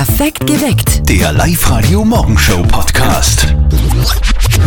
[0.00, 1.06] Perfekt geweckt.
[1.10, 3.54] Der Live-Radio Morgenshow Podcast.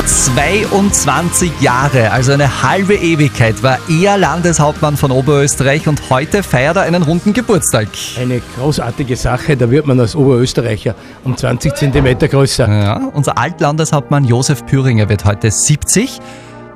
[0.05, 6.83] 22 Jahre, also eine halbe Ewigkeit, war er Landeshauptmann von Oberösterreich und heute feiert er
[6.83, 7.87] einen runden Geburtstag.
[8.21, 10.93] Eine großartige Sache, da wird man als Oberösterreicher
[11.23, 12.69] um 20 Zentimeter größer.
[12.69, 16.19] Ja, unser Altlandeshauptmann Josef Püringer wird heute 70.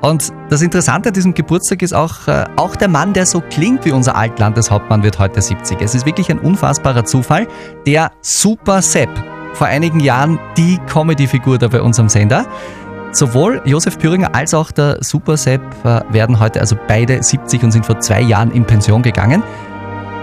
[0.00, 3.84] Und das Interessante an diesem Geburtstag ist auch, äh, auch der Mann, der so klingt
[3.84, 5.80] wie unser Altlandeshauptmann, wird heute 70.
[5.80, 7.48] Es ist wirklich ein unfassbarer Zufall.
[7.86, 9.10] Der Super Sepp,
[9.54, 12.46] vor einigen Jahren die Comedy-Figur da bei unserem Sender.
[13.10, 17.72] Sowohl Josef Püringer als auch der Super Sepp äh, werden heute also beide 70 und
[17.72, 19.42] sind vor zwei Jahren in Pension gegangen.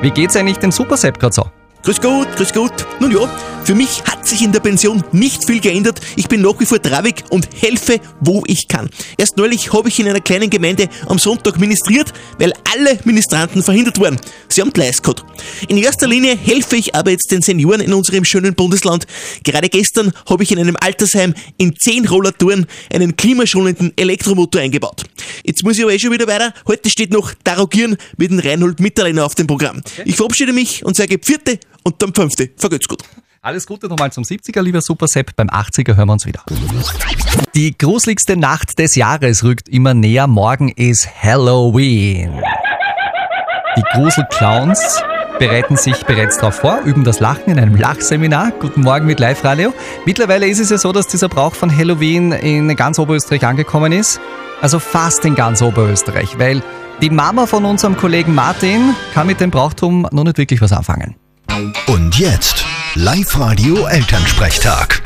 [0.02, 1.46] Wie geht's eigentlich dem Super Sepp gerade so?
[1.84, 2.86] Grüß Gott, grüß Gott.
[3.00, 3.28] Nun ja,
[3.66, 6.00] für mich hat sich in der Pension nicht viel geändert.
[6.16, 8.92] Ich bin nach wie vor traurig und helfe, wo ich kann.
[9.18, 14.00] Erst neulich habe ich in einer kleinen Gemeinde am Sonntag ministriert, weil alle Ministranten verhindert
[14.00, 14.22] waren.
[14.50, 15.24] Sie haben Gleis gehabt.
[15.68, 19.08] In erster Linie helfe ich aber jetzt den Senioren in unserem schönen Bundesland.
[19.44, 25.06] Gerade gestern habe ich in einem Altersheim in 10 Rollatoren einen klimaschonenden Elektromotor eingebaut.
[25.44, 26.54] Jetzt muss ich aber eh schon wieder weiter.
[26.68, 29.82] Heute steht noch Darogieren mit dem Reinhold Mitterlehner auf dem Programm.
[30.06, 32.52] Ich verabschiede mich und sage Vierte und dann Fünfte.
[32.58, 33.02] Vergeht's gut.
[33.46, 35.36] Alles Gute nochmal zum 70er, lieber Super Sepp.
[35.36, 36.42] Beim 80er hören wir uns wieder.
[37.54, 40.26] Die gruseligste Nacht des Jahres rückt immer näher.
[40.26, 42.42] Morgen ist Halloween.
[43.78, 45.00] Die Gruselclowns
[45.38, 48.50] bereiten sich bereits darauf vor, üben das Lachen in einem Lachseminar.
[48.60, 49.76] Guten Morgen mit Live-Radio.
[50.08, 54.20] Mittlerweile ist es ja so, dass dieser Brauch von Halloween in ganz Oberösterreich angekommen ist.
[54.60, 56.64] Also fast in ganz Oberösterreich, weil
[57.00, 61.14] die Mama von unserem Kollegen Martin kann mit dem Brauchtum noch nicht wirklich was anfangen.
[61.86, 62.65] Und jetzt
[62.98, 65.02] Live-Radio Elternsprechtag.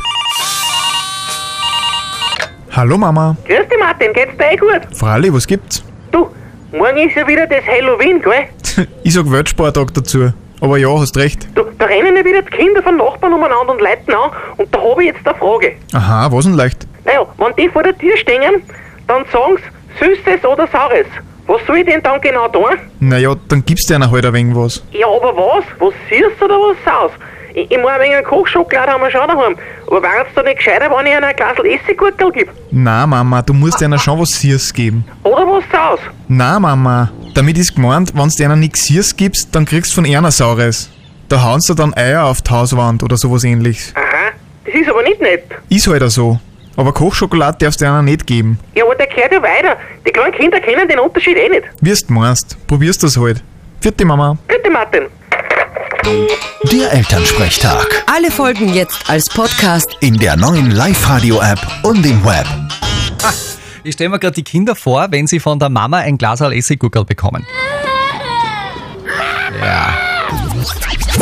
[2.72, 3.36] Hallo Mama.
[3.48, 4.96] Grüß dich Martin, geht's dir eh gut?
[4.96, 5.84] Fralli, was gibt's?
[6.12, 6.30] Du,
[6.72, 8.88] morgen ist ja wieder das Halloween, gell?
[9.04, 10.32] Ich sag Weltsporttag dazu.
[10.62, 11.48] Aber ja, hast recht.
[11.56, 14.80] Du, da rennen ja wieder die Kinder von Nachbarn umeinander und leiten an und da
[14.80, 15.74] habe ich jetzt eine Frage.
[15.94, 16.86] Aha, was denn leicht?
[17.06, 18.62] Naja, wenn die vor der Tür stehen,
[19.08, 19.58] dann sagen
[20.00, 21.08] sie Süßes oder Saures.
[21.48, 22.78] Was soll ich denn dann genau tun?
[23.00, 24.84] Naja, dann gibst du einer halt ein wenig was.
[24.92, 25.66] Ja, aber was?
[25.80, 27.12] Was süß oder was saus?
[27.54, 29.56] Ich, ich meine, ein wenig Kochschokolade haben wir schon daheim.
[29.88, 32.52] Aber wäre es da nicht gescheiter, wenn ich einer ein Glas Essiggurkel gebe?
[32.72, 35.04] Na Mama, du musst einer schon was Siers geben.
[35.24, 36.00] Oder was saus?
[36.28, 40.06] Na Mama, damit ist gemeint, wenn du einer nix Siers gibst, dann kriegst du von
[40.06, 40.90] einer Saures.
[41.28, 43.94] Da hauen sie dann Eier auf die Hauswand oder sowas ähnliches.
[43.96, 44.32] Aha,
[44.66, 45.44] das ist aber nicht nett.
[45.70, 46.40] Ist halt auch so.
[46.76, 48.58] Aber Kochschokolade darfst du einer nicht geben.
[48.74, 49.76] Ja, aber der gehört ja weiter.
[50.08, 51.64] Die kleinen Kinder kennen den Unterschied eh nicht.
[51.82, 53.44] Wirst meinst, probierst das halt.
[53.82, 54.38] Vierte Mama.
[54.48, 55.04] Bitte Martin.
[56.06, 58.04] Der Elternsprechtag.
[58.06, 59.98] Alle Folgen jetzt als Podcast.
[60.00, 62.46] In der neuen Live-Radio-App und im Web.
[63.84, 67.04] Ich stelle mir gerade die Kinder vor, wenn sie von der Mama ein Glas Essiggurkel
[67.04, 67.46] bekommen.
[69.62, 69.98] Ja.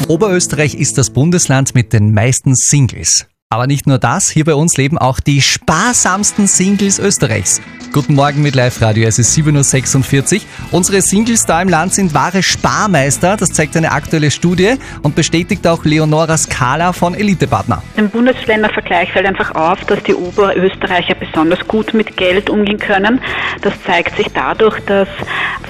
[0.07, 3.25] Oberösterreich ist das Bundesland mit den meisten Singles.
[3.49, 7.61] Aber nicht nur das, hier bei uns leben auch die sparsamsten Singles Österreichs.
[7.93, 10.41] Guten Morgen mit Live-Radio, es ist 7.46 Uhr.
[10.71, 15.65] Unsere Singles da im Land sind wahre Sparmeister, das zeigt eine aktuelle Studie und bestätigt
[15.65, 17.81] auch Leonora Scala von Elitepartner.
[17.95, 23.21] Im Bundesländervergleich fällt einfach auf, dass die Oberösterreicher besonders gut mit Geld umgehen können.
[23.61, 25.07] Das zeigt sich dadurch, dass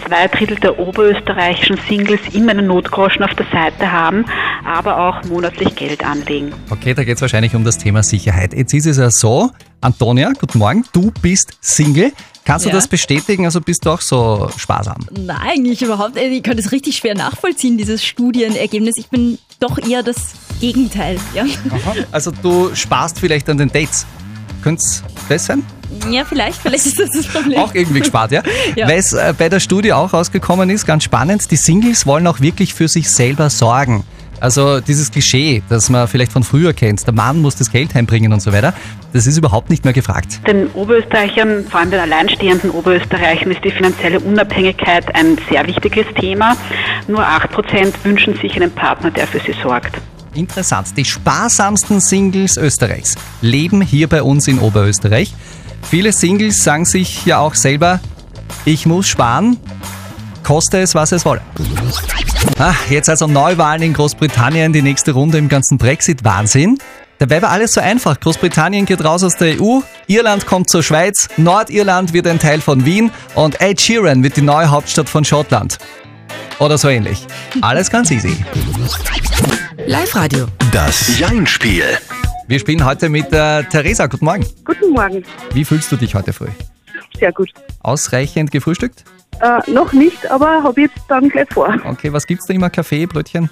[0.07, 4.25] zwei Drittel der oberösterreichischen Singles immer einen Notgroschen auf der Seite haben,
[4.65, 6.51] aber auch monatlich Geld anlegen.
[6.71, 8.53] Okay, da geht es wahrscheinlich um das Thema Sicherheit.
[8.53, 9.51] Jetzt ist es ja so,
[9.81, 12.11] Antonia, guten Morgen, du bist Single.
[12.45, 12.75] Kannst du Ja.
[12.75, 13.43] das bestätigen?
[13.45, 14.95] Also bist du auch so sparsam?
[15.11, 16.31] Nein, eigentlich überhaupt nicht.
[16.31, 18.95] Ich kann das richtig schwer nachvollziehen, dieses Studienergebnis.
[18.97, 20.15] Ich bin doch eher das
[20.61, 21.19] Gegenteil.
[21.35, 21.45] Ja,
[22.11, 24.05] Also du sparst vielleicht an den Dates.
[24.63, 24.83] Könnte
[25.29, 25.63] das sein?
[26.11, 27.59] ja vielleicht, vielleicht ist das das Problem.
[27.59, 28.41] Auch irgendwie gespart, ja?
[28.75, 28.87] Ja.
[28.87, 32.39] Weil es äh, bei der Studie auch rausgekommen ist, ganz spannend, die Singles wollen auch
[32.39, 34.03] wirklich für sich selber sorgen.
[34.39, 38.31] Also dieses Klischee, das man vielleicht von früher kennt, der Mann muss das Geld heimbringen
[38.33, 38.73] und so weiter,
[39.13, 40.39] das ist überhaupt nicht mehr gefragt.
[40.47, 46.55] Den Oberösterreichern, vor allem den alleinstehenden Oberösterreichern, ist die finanzielle Unabhängigkeit ein sehr wichtiges Thema.
[47.07, 49.97] Nur 8% wünschen sich einen Partner, der für sie sorgt.
[50.33, 55.33] Interessant, die sparsamsten Singles Österreichs leben hier bei uns in Oberösterreich.
[55.89, 57.99] Viele Singles sagen sich ja auch selber,
[58.65, 59.57] ich muss sparen,
[60.43, 61.41] koste es, was es wolle.
[62.59, 66.79] Ah, jetzt also Neuwahlen in Großbritannien, die nächste Runde im ganzen Brexit-Wahnsinn.
[67.19, 68.19] Dabei war alles so einfach.
[68.19, 72.83] Großbritannien geht raus aus der EU, Irland kommt zur Schweiz, Nordirland wird ein Teil von
[72.83, 75.77] Wien und Ed Sheeran wird die neue Hauptstadt von Schottland.
[76.57, 77.27] Oder so ähnlich.
[77.61, 78.35] Alles ganz easy.
[79.85, 80.47] Live-Radio.
[80.71, 81.85] Das Jein-Spiel.
[82.47, 84.07] Wir spielen heute mit äh, Theresa.
[84.07, 84.45] Guten Morgen.
[84.65, 85.23] Guten Morgen.
[85.53, 86.49] Wie fühlst du dich heute früh?
[87.19, 87.49] Sehr gut.
[87.83, 89.03] Ausreichend gefrühstückt?
[89.41, 91.75] Äh, noch nicht, aber habe jetzt dann gleich vor.
[91.85, 92.69] Okay, was gibt's da immer?
[92.69, 93.49] Kaffee, Brötchen?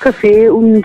[0.00, 0.84] Kaffee und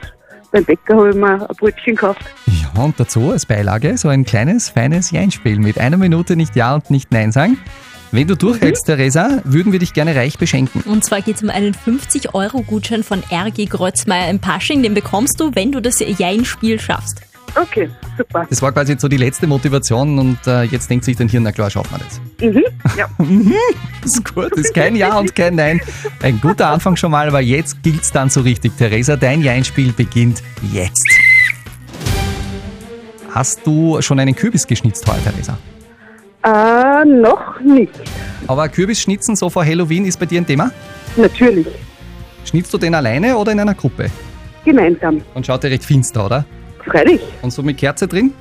[0.51, 2.21] beim Bäcker habe ich mir ein Brötchen gekauft.
[2.45, 6.75] Ja, und dazu als Beilage so ein kleines, feines Jeinspiel mit einer Minute nicht Ja
[6.75, 7.57] und nicht Nein sagen.
[8.11, 10.81] Wenn du durchhältst, Theresa, würden wir dich gerne reich beschenken.
[10.81, 14.81] Und zwar geht es um einen 50-Euro-Gutschein von RG Kreuzmeier in Pasching.
[14.81, 17.21] Den bekommst du, wenn du das Jein-Spiel schaffst.
[17.59, 18.45] Okay, super.
[18.49, 21.51] Das war quasi so die letzte Motivation und äh, jetzt denkt sich dein Hirn, na
[21.51, 22.21] klar, schaffen wir das.
[22.41, 22.63] Mhm,
[22.97, 23.09] ja.
[24.01, 25.81] Das ist gut, das ist kein Ja und kein Nein.
[26.21, 28.77] Ein guter Anfang schon mal, aber jetzt gilt's dann so richtig.
[28.77, 31.07] Theresa, dein Jeinspiel beginnt jetzt.
[33.31, 35.57] Hast du schon einen Kürbis geschnitzt heute, Theresa?
[36.43, 37.91] Äh, noch nicht.
[38.47, 40.71] Aber Kürbisschnitzen so vor Halloween ist bei dir ein Thema?
[41.17, 41.67] Natürlich.
[42.45, 44.09] Schnitzt du den alleine oder in einer Gruppe?
[44.63, 45.21] Gemeinsam.
[45.33, 46.45] Und schaut dir recht finster, oder?
[46.89, 47.21] Freilich.
[47.41, 48.33] Und so mit Kerze drin?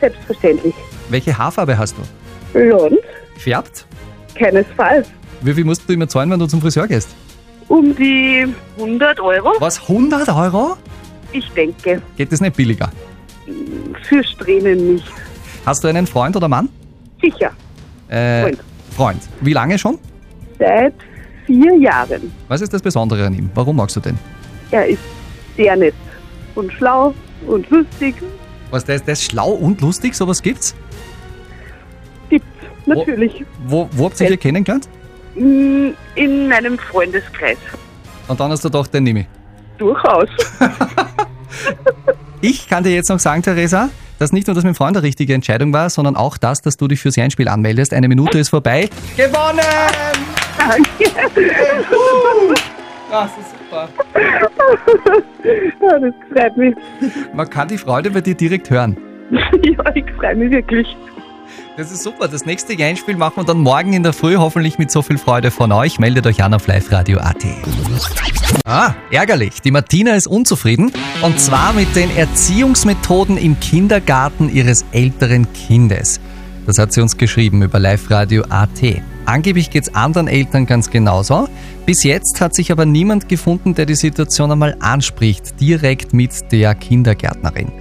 [0.00, 0.74] Selbstverständlich.
[1.08, 2.02] Welche Haarfarbe hast du?
[2.58, 2.98] Blond?
[3.34, 3.86] Gefärbt?
[4.34, 5.08] Keinesfalls.
[5.42, 7.14] Wie viel musst du immer zahlen, wenn du zum Friseur gehst?
[7.68, 8.46] Um die
[8.78, 9.52] 100 Euro?
[9.58, 10.76] Was, 100 Euro?
[11.32, 12.00] Ich denke.
[12.16, 12.90] Geht das nicht billiger?
[14.08, 15.06] Für Strähnen nicht.
[15.64, 16.68] Hast du einen Freund oder Mann?
[17.20, 17.50] Sicher.
[18.08, 18.58] Äh, Freund.
[18.96, 19.22] Freund.
[19.40, 19.98] Wie lange schon?
[20.58, 20.94] Seit
[21.44, 22.32] vier Jahren.
[22.48, 23.50] Was ist das Besondere an ihm?
[23.54, 24.18] Warum magst du den?
[24.70, 25.00] Er ist
[25.56, 25.94] sehr nett
[26.54, 27.14] und schlau
[27.46, 28.14] und lustig.
[28.70, 30.74] Was, der ist, der ist schlau und lustig, sowas gibt's?
[32.28, 32.46] Gibt's,
[32.86, 33.44] natürlich.
[33.66, 34.88] Wo, wo habt ihr dich kennengelernt?
[35.34, 37.58] Mm, In einem Freundeskreis.
[38.28, 39.26] Und dann hast du gedacht, den nehme ich.
[39.78, 40.28] Durchaus.
[42.42, 43.88] Ich kann dir jetzt noch sagen, Theresa,
[44.18, 46.76] dass nicht nur das mit dem Freund eine richtige Entscheidung war, sondern auch das, dass
[46.76, 47.92] du dich fürs Einspiel anmeldest.
[47.94, 48.90] Eine Minute ist vorbei.
[49.16, 49.60] Gewonnen!
[50.58, 51.10] Danke.
[53.10, 53.88] Das ist super.
[55.80, 56.74] Ja, das freut mich.
[57.32, 58.96] Man kann die Freude bei dir direkt hören.
[59.64, 60.96] Ja, ich freue mich wirklich.
[61.76, 62.28] Das ist super.
[62.28, 65.50] Das nächste Einspiel machen wir dann morgen in der Früh, hoffentlich mit so viel Freude
[65.50, 65.98] von euch.
[65.98, 67.44] Meldet euch an auf liveradio.at.
[68.64, 69.60] Ah, ärgerlich.
[69.62, 70.92] Die Martina ist unzufrieden.
[71.22, 76.20] Und zwar mit den Erziehungsmethoden im Kindergarten ihres älteren Kindes.
[76.66, 79.02] Das hat sie uns geschrieben über liveradio.at.
[79.26, 81.48] Angeblich geht's anderen Eltern ganz genauso.
[81.84, 86.74] Bis jetzt hat sich aber niemand gefunden, der die Situation einmal anspricht, direkt mit der
[86.76, 87.72] Kindergärtnerin.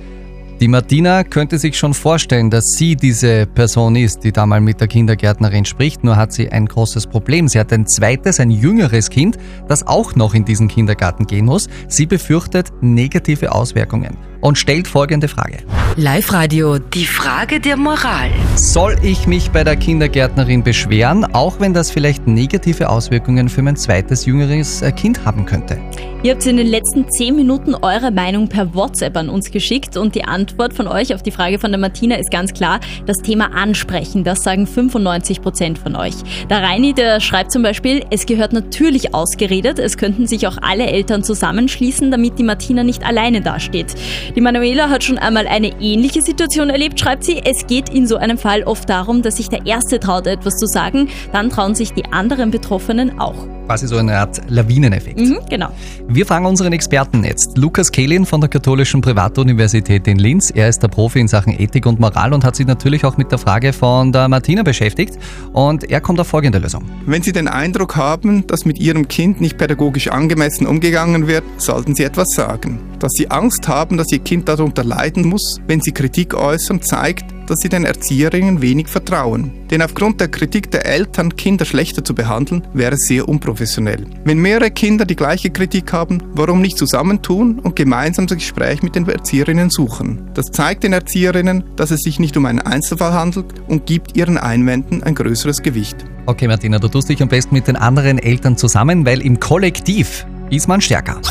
[0.61, 4.79] Die Martina könnte sich schon vorstellen, dass sie diese Person ist, die da mal mit
[4.79, 7.49] der Kindergärtnerin spricht, nur hat sie ein großes Problem.
[7.49, 9.37] Sie hat ein zweites, ein jüngeres Kind,
[9.67, 11.67] das auch noch in diesen Kindergarten gehen muss.
[11.89, 15.57] Sie befürchtet negative Auswirkungen und stellt folgende Frage.
[15.97, 18.29] Live-Radio, die Frage der Moral.
[18.55, 23.75] Soll ich mich bei der Kindergärtnerin beschweren, auch wenn das vielleicht negative Auswirkungen für mein
[23.75, 25.77] zweites jüngeres äh, Kind haben könnte?
[26.23, 30.15] Ihr habt in den letzten 10 Minuten eure Meinung per WhatsApp an uns geschickt und
[30.15, 33.53] die Antwort von euch auf die Frage von der Martina ist ganz klar, das Thema
[33.53, 36.15] ansprechen, das sagen 95 Prozent von euch.
[36.49, 40.87] Der Reini, der schreibt zum Beispiel, es gehört natürlich ausgeredet, es könnten sich auch alle
[40.87, 43.95] Eltern zusammenschließen, damit die Martina nicht alleine dasteht.
[44.35, 48.17] Die Manuela hat schon einmal eine ähnliche Situation erlebt, schreibt sie, es geht in so
[48.17, 51.93] einem Fall oft darum, dass sich der Erste traut, etwas zu sagen, dann trauen sich
[51.93, 53.54] die anderen Betroffenen auch.
[53.65, 55.19] Quasi so eine Art Lawineneffekt.
[55.19, 55.69] Mhm, genau.
[56.07, 57.57] Wir fragen unseren Experten jetzt.
[57.57, 60.51] Lukas Kehlin von der Katholischen Privatuniversität in Linz.
[60.51, 63.31] Er ist der Profi in Sachen Ethik und Moral und hat sich natürlich auch mit
[63.31, 65.17] der Frage von der Martina beschäftigt.
[65.51, 66.83] Und er kommt auf folgende Lösung.
[67.07, 71.95] Wenn Sie den Eindruck haben, dass mit Ihrem Kind nicht pädagogisch angemessen umgegangen wird, sollten
[71.95, 72.79] Sie etwas sagen.
[72.99, 77.34] Dass Sie Angst haben, dass Ihr Kind darunter leiden muss, wenn Sie Kritik äußern, zeigt,
[77.47, 79.51] dass Sie den Erzieherinnen wenig vertrauen.
[79.71, 84.05] Denn aufgrund der Kritik der Eltern, Kinder schlechter zu behandeln, wäre sehr unprofessionell.
[84.23, 88.95] Wenn mehrere Kinder die gleiche Kritik haben, warum nicht zusammentun und gemeinsam das Gespräch mit
[88.95, 90.29] den Erzieherinnen suchen?
[90.33, 94.37] Das zeigt den Erzieherinnen, dass es sich nicht um einen Einzelfall handelt und gibt ihren
[94.37, 95.97] Einwänden ein größeres Gewicht.
[96.27, 100.25] Okay, Martina, du tust dich am besten mit den anderen Eltern zusammen, weil im Kollektiv
[100.49, 101.21] ist man stärker.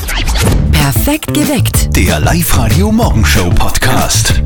[0.73, 1.97] Perfekt geweckt.
[1.97, 4.43] Der Live-Radio Morgenshow Podcast.